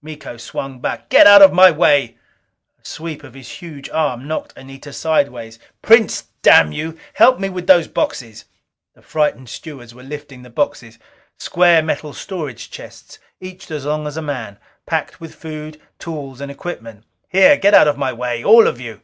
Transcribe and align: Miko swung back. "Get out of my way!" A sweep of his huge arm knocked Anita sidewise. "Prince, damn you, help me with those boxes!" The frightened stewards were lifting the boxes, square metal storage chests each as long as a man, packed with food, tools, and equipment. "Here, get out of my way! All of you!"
Miko 0.00 0.36
swung 0.36 0.78
back. 0.78 1.08
"Get 1.08 1.26
out 1.26 1.42
of 1.42 1.52
my 1.52 1.68
way!" 1.72 2.16
A 2.80 2.84
sweep 2.86 3.24
of 3.24 3.34
his 3.34 3.48
huge 3.50 3.90
arm 3.90 4.28
knocked 4.28 4.56
Anita 4.56 4.92
sidewise. 4.92 5.58
"Prince, 5.82 6.28
damn 6.40 6.70
you, 6.70 6.96
help 7.14 7.40
me 7.40 7.48
with 7.48 7.66
those 7.66 7.88
boxes!" 7.88 8.44
The 8.94 9.02
frightened 9.02 9.48
stewards 9.48 9.92
were 9.92 10.04
lifting 10.04 10.42
the 10.42 10.50
boxes, 10.50 11.00
square 11.36 11.82
metal 11.82 12.12
storage 12.12 12.70
chests 12.70 13.18
each 13.40 13.72
as 13.72 13.84
long 13.84 14.06
as 14.06 14.16
a 14.16 14.22
man, 14.22 14.56
packed 14.86 15.20
with 15.20 15.34
food, 15.34 15.80
tools, 15.98 16.40
and 16.40 16.48
equipment. 16.52 17.02
"Here, 17.28 17.56
get 17.56 17.74
out 17.74 17.88
of 17.88 17.98
my 17.98 18.12
way! 18.12 18.44
All 18.44 18.68
of 18.68 18.80
you!" 18.80 19.00